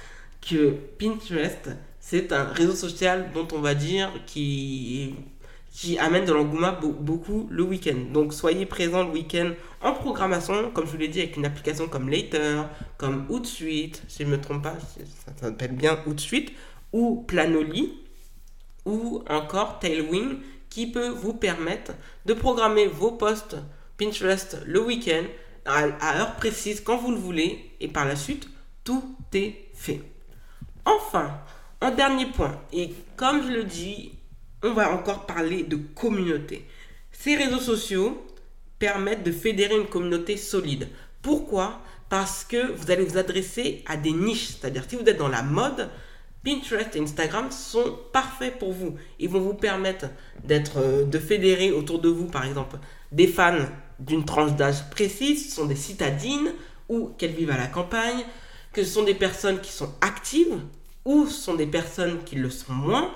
que 0.42 0.72
Pinterest, 0.98 1.70
c'est 2.02 2.34
un 2.34 2.44
réseau 2.44 2.76
social 2.76 3.32
dont 3.34 3.48
on 3.54 3.60
va 3.60 3.74
dire 3.74 4.12
qui 4.26 5.16
qui 5.72 5.98
amène 5.98 6.26
de 6.26 6.34
l'engouement 6.34 6.74
beaucoup 6.82 7.48
le 7.50 7.64
week-end. 7.64 7.96
Donc 8.12 8.34
soyez 8.34 8.66
présents 8.66 9.04
le 9.06 9.12
week-end 9.12 9.52
en 9.82 9.94
programmation, 9.94 10.70
comme 10.72 10.86
je 10.86 10.92
vous 10.92 10.98
l'ai 10.98 11.08
dit, 11.08 11.22
avec 11.22 11.38
une 11.38 11.46
application 11.46 11.88
comme 11.88 12.10
Later, 12.10 12.66
comme 12.98 13.26
Hootsuite, 13.30 14.04
si 14.10 14.24
je 14.24 14.28
ne 14.28 14.34
me 14.34 14.42
trompe 14.42 14.64
pas, 14.64 14.76
ça 15.26 15.32
s'appelle 15.40 15.72
bien 15.72 15.98
Hootsuite, 16.06 16.52
ou 16.92 17.24
Planoly, 17.26 17.94
ou 18.86 19.24
encore 19.30 19.80
Tailwind, 19.80 20.40
qui 20.70 20.88
peut 20.88 21.08
vous 21.08 21.34
permettre 21.34 21.94
de 22.26 22.34
programmer 22.34 22.88
vos 22.88 23.12
posts 23.12 23.56
Pinterest 23.98 24.58
le 24.66 24.82
week-end 24.82 25.24
à 25.66 26.20
heure 26.20 26.36
précise 26.36 26.82
quand 26.82 26.98
vous 26.98 27.12
le 27.12 27.18
voulez, 27.18 27.72
et 27.80 27.88
par 27.88 28.06
la 28.06 28.18
suite, 28.18 28.50
tout 28.84 29.16
est 29.34 29.56
fait. 29.74 30.02
Enfin, 30.84 31.40
un 31.82 31.92
dernier 31.92 32.28
point, 32.28 32.60
et 32.72 32.94
comme 33.16 33.44
je 33.44 33.52
le 33.52 33.64
dis, 33.64 34.14
on 34.64 34.74
va 34.74 34.94
encore 34.94 35.26
parler 35.26 35.64
de 35.64 35.76
communauté. 35.76 36.66
Ces 37.12 37.36
réseaux 37.36 37.60
sociaux 37.60 38.24
permettent 38.78 39.24
de 39.24 39.32
fédérer 39.32 39.76
une 39.76 39.88
communauté 39.88 40.38
solide. 40.38 40.88
Pourquoi? 41.22 41.82
Parce 42.10 42.44
que 42.44 42.72
vous 42.74 42.92
allez 42.92 43.04
vous 43.04 43.18
adresser 43.18 43.84
à 43.88 43.98
des 43.98 44.12
niches. 44.12 44.50
C'est-à-dire, 44.50 44.84
si 44.88 44.96
vous 44.96 45.06
êtes 45.06 45.18
dans 45.18 45.28
la 45.28 45.42
mode, 45.42 45.90
Pinterest 46.44 46.96
et 46.96 47.00
Instagram 47.00 47.52
sont 47.52 48.00
parfaits 48.12 48.58
pour 48.60 48.72
vous. 48.72 48.96
Ils 49.20 49.30
vont 49.30 49.40
vous 49.40 49.54
permettre 49.54 50.08
d'être, 50.44 50.78
euh, 50.78 51.06
de 51.06 51.20
fédérer 51.20 51.72
autour 51.72 52.00
de 52.00 52.10
vous, 52.10 52.26
par 52.26 52.46
exemple, 52.46 52.78
des 53.12 53.28
fans 53.28 53.66
d'une 54.00 54.26
tranche 54.26 54.54
d'âge 54.54 54.90
précise, 54.90 55.50
ce 55.50 55.56
sont 55.56 55.66
des 55.66 55.76
citadines 55.76 56.52
ou 56.90 57.10
qu'elles 57.18 57.34
vivent 57.34 57.52
à 57.52 57.58
la 57.58 57.68
campagne, 57.68 58.24
que 58.74 58.84
ce 58.84 58.94
sont 58.94 59.04
des 59.04 59.14
personnes 59.14 59.62
qui 59.62 59.72
sont 59.72 59.94
actives 60.02 60.60
ou 61.06 61.28
sont 61.28 61.56
des 61.56 61.68
personnes 61.68 62.24
qui 62.24 62.36
le 62.36 62.50
sont 62.50 62.74
moins. 62.74 63.14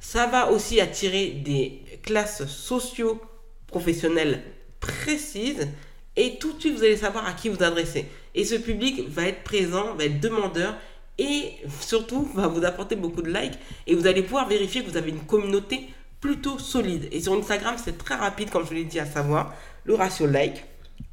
Ça 0.00 0.26
va 0.26 0.50
aussi 0.50 0.80
attirer 0.80 1.30
des 1.30 1.82
classes 2.02 2.46
socio-professionnelles 2.46 4.42
précises 4.80 5.68
et 6.16 6.38
tout 6.38 6.52
de 6.52 6.60
suite 6.60 6.76
vous 6.76 6.84
allez 6.84 6.96
savoir 6.96 7.26
à 7.26 7.32
qui 7.32 7.48
vous 7.48 7.62
adresser. 7.62 8.06
Et 8.34 8.44
ce 8.44 8.54
public 8.54 9.08
va 9.08 9.24
être 9.24 9.42
présent, 9.44 9.94
va 9.94 10.04
être 10.04 10.20
demandeur 10.20 10.76
et 11.18 11.52
surtout 11.80 12.28
va 12.34 12.46
vous 12.46 12.64
apporter 12.64 12.96
beaucoup 12.96 13.22
de 13.22 13.32
likes 13.32 13.58
et 13.86 13.94
vous 13.94 14.06
allez 14.06 14.22
pouvoir 14.22 14.48
vérifier 14.48 14.84
que 14.84 14.90
vous 14.90 14.96
avez 14.96 15.10
une 15.10 15.26
communauté 15.26 15.88
plutôt 16.20 16.58
solide. 16.58 17.08
Et 17.12 17.20
sur 17.20 17.32
Instagram, 17.34 17.76
c'est 17.82 17.98
très 17.98 18.14
rapide, 18.14 18.50
comme 18.50 18.66
je 18.66 18.74
l'ai 18.74 18.84
dit, 18.84 19.00
à 19.00 19.06
savoir 19.06 19.54
le 19.84 19.94
ratio 19.94 20.26
like, 20.26 20.64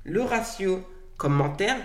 le 0.03 0.21
ratio 0.21 0.81
commentaire. 1.17 1.77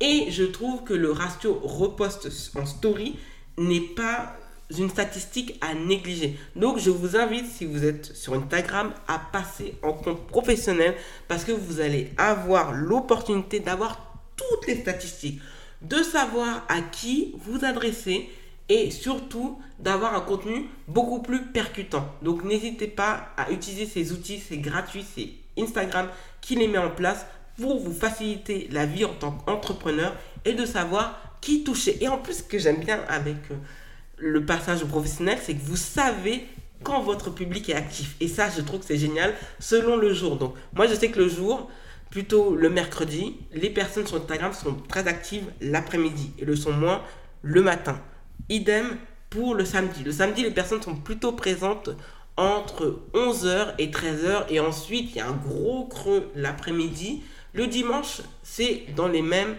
Et 0.00 0.30
je 0.30 0.44
trouve 0.44 0.84
que 0.84 0.94
le 0.94 1.10
ratio 1.10 1.60
repost 1.64 2.28
en 2.56 2.66
story 2.66 3.18
n'est 3.58 3.80
pas 3.80 4.34
une 4.76 4.90
statistique 4.90 5.58
à 5.60 5.74
négliger. 5.74 6.38
Donc 6.56 6.78
je 6.78 6.90
vous 6.90 7.16
invite, 7.16 7.46
si 7.46 7.64
vous 7.64 7.84
êtes 7.84 8.14
sur 8.14 8.34
Instagram, 8.34 8.92
à 9.06 9.18
passer 9.18 9.74
en 9.82 9.92
compte 9.92 10.26
professionnel 10.26 10.94
parce 11.26 11.44
que 11.44 11.52
vous 11.52 11.80
allez 11.80 12.10
avoir 12.18 12.72
l'opportunité 12.72 13.60
d'avoir 13.60 13.98
toutes 14.36 14.66
les 14.66 14.80
statistiques, 14.80 15.40
de 15.82 16.02
savoir 16.02 16.64
à 16.68 16.80
qui 16.80 17.34
vous 17.46 17.64
adresser 17.64 18.28
et 18.68 18.90
surtout 18.90 19.58
d'avoir 19.78 20.14
un 20.14 20.20
contenu 20.20 20.66
beaucoup 20.86 21.22
plus 21.22 21.46
percutant. 21.46 22.06
Donc 22.22 22.44
n'hésitez 22.44 22.88
pas 22.88 23.28
à 23.36 23.50
utiliser 23.50 23.86
ces 23.86 24.12
outils, 24.12 24.42
c'est 24.46 24.58
gratuit, 24.58 25.04
c'est 25.14 25.30
Instagram 25.58 26.08
qui 26.40 26.56
les 26.56 26.68
met 26.68 26.78
en 26.78 26.90
place 26.90 27.26
pour 27.58 27.80
vous 27.80 27.92
faciliter 27.92 28.68
la 28.70 28.86
vie 28.86 29.04
en 29.04 29.14
tant 29.14 29.32
qu'entrepreneur 29.32 30.14
et 30.44 30.52
de 30.52 30.64
savoir 30.64 31.27
qui 31.40 31.64
toucher. 31.64 32.02
Et 32.02 32.08
en 32.08 32.18
plus, 32.18 32.38
ce 32.38 32.42
que 32.42 32.58
j'aime 32.58 32.78
bien 32.78 33.00
avec 33.08 33.36
euh, 33.50 33.54
le 34.18 34.44
passage 34.44 34.84
professionnel, 34.84 35.38
c'est 35.42 35.54
que 35.54 35.62
vous 35.62 35.76
savez 35.76 36.46
quand 36.82 37.02
votre 37.02 37.30
public 37.30 37.68
est 37.68 37.74
actif. 37.74 38.16
Et 38.20 38.28
ça, 38.28 38.48
je 38.54 38.60
trouve 38.60 38.80
que 38.80 38.86
c'est 38.86 38.98
génial 38.98 39.34
selon 39.58 39.96
le 39.96 40.12
jour. 40.12 40.36
Donc, 40.36 40.54
moi, 40.74 40.86
je 40.86 40.94
sais 40.94 41.10
que 41.10 41.18
le 41.18 41.28
jour, 41.28 41.70
plutôt 42.10 42.54
le 42.54 42.70
mercredi, 42.70 43.36
les 43.52 43.70
personnes 43.70 44.06
sur 44.06 44.16
Instagram 44.16 44.52
sont 44.52 44.74
très 44.88 45.06
actives 45.08 45.44
l'après-midi 45.60 46.32
et 46.38 46.44
le 46.44 46.56
sont 46.56 46.72
moins 46.72 47.02
le 47.42 47.62
matin. 47.62 48.00
Idem 48.48 48.96
pour 49.30 49.54
le 49.54 49.64
samedi. 49.64 50.02
Le 50.04 50.12
samedi, 50.12 50.42
les 50.42 50.50
personnes 50.50 50.82
sont 50.82 50.96
plutôt 50.96 51.32
présentes 51.32 51.90
entre 52.36 53.00
11h 53.14 53.74
et 53.78 53.88
13h 53.88 54.44
et 54.48 54.60
ensuite, 54.60 55.10
il 55.10 55.16
y 55.16 55.20
a 55.20 55.26
un 55.26 55.32
gros 55.32 55.86
creux 55.86 56.30
l'après-midi. 56.34 57.22
Le 57.52 57.66
dimanche, 57.66 58.22
c'est 58.42 58.84
dans 58.94 59.08
les 59.08 59.22
mêmes 59.22 59.56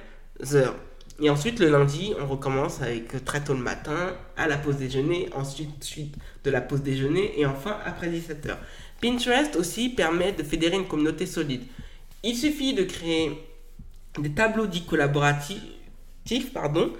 heures. 0.54 0.76
Et 1.22 1.30
ensuite, 1.30 1.60
le 1.60 1.70
lundi, 1.70 2.14
on 2.20 2.28
recommence 2.28 2.82
avec 2.82 3.24
très 3.26 3.44
tôt 3.44 3.54
le 3.54 3.60
matin, 3.60 4.16
à 4.38 4.48
la 4.48 4.58
pause 4.58 4.78
déjeuner, 4.78 5.30
ensuite 5.36 5.84
suite 5.84 6.16
de 6.44 6.50
la 6.50 6.62
pause 6.62 6.82
déjeuner, 6.82 7.40
et 7.40 7.46
enfin 7.46 7.78
après 7.86 8.08
17h. 8.08 8.56
Pinterest 9.02 9.56
aussi 9.58 9.90
permet 9.90 10.32
de 10.32 10.44
fédérer 10.44 10.78
une 10.78 10.88
communauté 10.88 11.26
solide. 11.26 11.64
Il 12.24 12.36
suffit 12.36 12.74
de 12.74 12.84
créer 12.84 13.32
des 14.18 14.32
tableaux 14.32 14.68
dits 14.68 14.86
collaboratifs, 14.86 15.62
pardon, 16.54 16.94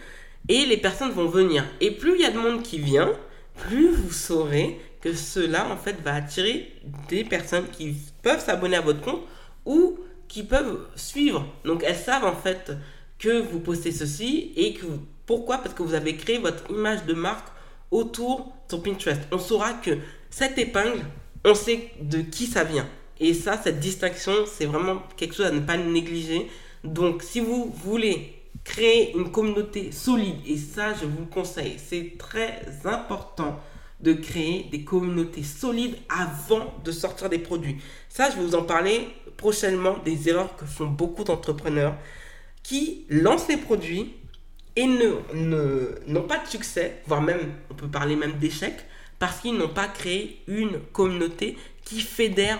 et 0.48 0.66
les 0.66 0.78
personnes 0.78 1.12
vont 1.12 1.28
venir. 1.28 1.66
Et 1.80 1.92
plus 1.92 2.16
il 2.16 2.22
y 2.22 2.26
a 2.26 2.32
de 2.32 2.40
monde 2.40 2.62
qui 2.62 2.80
vient, 2.80 3.12
plus 3.56 3.90
vous 3.90 4.12
saurez 4.12 4.80
que 5.02 5.14
cela 5.14 5.70
en 5.70 5.78
fait 5.78 6.02
va 6.02 6.16
attirer 6.16 6.74
des 7.08 7.24
personnes 7.24 7.68
qui 7.72 7.96
peuvent 8.22 8.44
s'abonner 8.44 8.78
à 8.78 8.82
votre 8.82 9.02
compte 9.02 9.22
ou 9.66 9.98
qui 10.28 10.44
peuvent 10.44 10.88
suivre. 10.96 11.46
Donc 11.64 11.84
elles 11.86 11.96
savent 11.96 12.26
en 12.26 12.36
fait 12.36 12.72
que 13.20 13.42
vous 13.42 13.60
postez 13.60 13.92
ceci 13.92 14.54
et 14.56 14.74
que 14.74 14.86
pourquoi? 15.26 15.60
Parce 15.60 15.76
que 15.76 15.84
vous 15.84 15.94
avez 15.94 16.16
créé 16.16 16.40
votre 16.40 16.72
image 16.72 17.06
de 17.06 17.14
marque 17.14 17.48
autour 17.92 18.52
de 18.70 18.78
Pinterest. 18.78 19.22
On 19.32 19.38
saura 19.38 19.74
que 19.74 19.98
cette 20.30 20.58
épingle, 20.58 21.02
on 21.46 21.54
sait 21.54 21.92
de 22.02 22.22
qui 22.22 22.48
ça 22.48 22.64
vient. 22.64 22.88
Et 23.20 23.34
ça, 23.34 23.60
cette 23.62 23.80
distinction, 23.80 24.34
c'est 24.48 24.66
vraiment 24.66 25.04
quelque 25.18 25.36
chose 25.36 25.48
à 25.48 25.52
ne 25.52 25.60
pas 25.60 25.78
négliger. 25.78 26.48
Donc, 26.84 27.22
si 27.22 27.42
vous 27.42 27.74
voulez 27.84 28.34
créer 28.64 29.16
une 29.16 29.32
communauté 29.32 29.92
solide, 29.92 30.38
et 30.48 30.58
ça, 30.58 30.94
je 30.94 31.06
vous 31.06 31.20
le 31.20 31.26
conseille, 31.26 31.76
c'est 31.78 32.18
très 32.18 32.62
important 32.86 33.60
de 34.00 34.14
créer 34.14 34.68
des 34.72 34.84
communautés 34.84 35.44
solides 35.44 35.98
avant 36.08 36.74
de 36.86 36.92
sortir 36.92 37.30
des 37.30 37.40
produits. 37.40 37.78
Ça, 38.08 38.30
je 38.30 38.38
vais 38.38 38.44
vous 38.44 38.56
en 38.56 38.64
parler 38.64 39.10
prochainement 39.36 39.98
des 40.06 40.30
erreurs 40.30 40.56
que 40.56 40.66
font 40.66 40.88
beaucoup 40.88 41.26
d'entrepreneurs 41.26 41.96
qui 42.64 43.06
lancent 43.10 43.48
des 43.48 43.58
produits 43.58 44.14
et 44.76 44.86
n'ont 44.86 45.24
ne, 45.34 46.20
pas 46.20 46.38
de 46.38 46.48
succès, 46.48 47.02
voire 47.06 47.22
même, 47.22 47.52
on 47.70 47.74
peut 47.74 47.88
parler 47.88 48.16
même 48.16 48.34
d'échec, 48.34 48.76
parce 49.18 49.40
qu'ils 49.40 49.58
n'ont 49.58 49.70
pas 49.70 49.88
créé 49.88 50.42
une 50.48 50.80
communauté 50.94 51.58
qui 51.84 52.02
fédère 52.02 52.60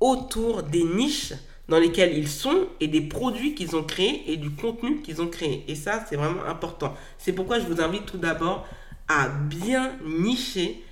autour 0.00 0.62
des 0.62 0.84
niches 0.84 1.34
dans 1.68 1.78
lesquelles 1.78 2.16
ils 2.16 2.28
sont 2.28 2.68
et 2.80 2.88
des 2.88 3.02
produits 3.02 3.54
qu'ils 3.54 3.76
ont 3.76 3.82
créés 3.82 4.22
et 4.32 4.36
du 4.36 4.50
contenu 4.50 5.02
qu'ils 5.02 5.20
ont 5.20 5.28
créé. 5.28 5.64
Et 5.68 5.74
ça, 5.74 6.04
c'est 6.08 6.16
vraiment 6.16 6.44
important. 6.44 6.94
C'est 7.18 7.32
pourquoi 7.32 7.58
je 7.58 7.66
vous 7.66 7.82
invite 7.82 8.06
tout 8.06 8.16
d'abord 8.16 8.66
à 9.06 9.28
bien 9.28 9.92
nicher, 10.04 10.82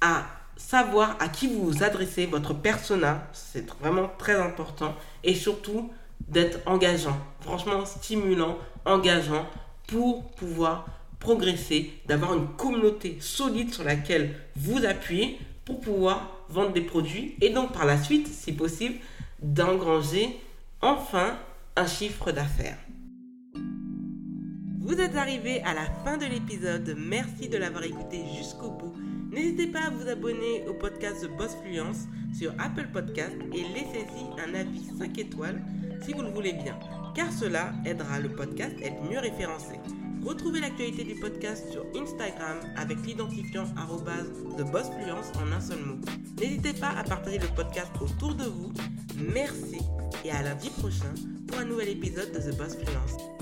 à 0.00 0.26
savoir 0.56 1.16
à 1.20 1.28
qui 1.28 1.46
vous 1.46 1.64
vous 1.64 1.82
adressez, 1.82 2.26
votre 2.26 2.54
persona, 2.54 3.28
c'est 3.32 3.70
vraiment 3.80 4.10
très 4.18 4.34
important, 4.34 4.94
et 5.22 5.34
surtout 5.34 5.90
d'être 6.28 6.60
engageant, 6.66 7.16
franchement 7.40 7.84
stimulant, 7.84 8.58
engageant 8.84 9.46
pour 9.86 10.30
pouvoir 10.32 10.86
progresser, 11.18 11.92
d'avoir 12.06 12.34
une 12.34 12.48
communauté 12.48 13.16
solide 13.20 13.72
sur 13.72 13.84
laquelle 13.84 14.34
vous 14.56 14.84
appuyez 14.84 15.38
pour 15.64 15.80
pouvoir 15.80 16.30
vendre 16.48 16.72
des 16.72 16.82
produits 16.82 17.36
et 17.40 17.50
donc 17.50 17.72
par 17.72 17.86
la 17.86 18.02
suite, 18.02 18.28
si 18.28 18.52
possible, 18.52 18.96
d'engranger 19.40 20.36
enfin 20.82 21.38
un 21.76 21.86
chiffre 21.86 22.30
d'affaires. 22.30 22.78
Vous 24.80 25.00
êtes 25.00 25.16
arrivé 25.16 25.62
à 25.62 25.72
la 25.72 25.86
fin 26.04 26.18
de 26.18 26.26
l'épisode. 26.26 26.94
Merci 26.98 27.48
de 27.48 27.56
l'avoir 27.56 27.84
écouté 27.84 28.22
jusqu'au 28.36 28.70
bout. 28.70 28.92
N'hésitez 29.32 29.66
pas 29.66 29.86
à 29.86 29.90
vous 29.90 30.06
abonner 30.08 30.62
au 30.68 30.74
podcast 30.74 31.22
The 31.22 31.36
Boss 31.38 31.56
Fluence 31.62 32.06
sur 32.38 32.52
Apple 32.58 32.88
Podcast 32.92 33.34
et 33.54 33.62
laissez-y 33.62 34.40
un 34.46 34.54
avis 34.54 34.84
5 34.98 35.18
étoiles 35.18 35.62
si 36.02 36.12
vous 36.12 36.22
le 36.22 36.30
voulez 36.30 36.52
bien, 36.52 36.78
car 37.14 37.32
cela 37.32 37.72
aidera 37.84 38.20
le 38.20 38.28
podcast 38.28 38.74
à 38.82 38.86
être 38.86 39.02
mieux 39.10 39.18
référencé. 39.18 39.80
Retrouvez 40.24 40.60
l'actualité 40.60 41.04
du 41.04 41.14
podcast 41.16 41.70
sur 41.70 41.84
Instagram 41.94 42.58
avec 42.76 43.04
l'identifiant 43.06 43.64
TheBossFluence 44.56 45.32
en 45.36 45.52
un 45.52 45.60
seul 45.60 45.80
mot. 45.80 45.96
N'hésitez 46.40 46.72
pas 46.72 46.90
à 46.90 47.04
partager 47.04 47.38
le 47.38 47.48
podcast 47.48 47.90
autour 48.00 48.34
de 48.34 48.44
vous. 48.44 48.72
Merci 49.32 49.80
et 50.24 50.30
à 50.30 50.42
lundi 50.42 50.70
prochain 50.70 51.12
pour 51.46 51.58
un 51.58 51.66
nouvel 51.66 51.90
épisode 51.90 52.32
de 52.32 52.38
The 52.38 52.56
Boss 52.56 52.76
Fluence. 52.76 53.33